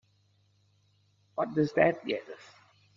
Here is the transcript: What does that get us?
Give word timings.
What 1.35 1.53
does 1.53 1.73
that 1.73 2.03
get 2.07 2.23
us? 2.27 2.41